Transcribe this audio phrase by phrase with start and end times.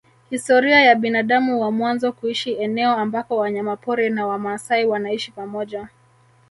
[0.29, 5.89] Historia ya binadamu wa mwanzo kuishi eneo ambako wanyamapori na wamaasai wanaishi pamoja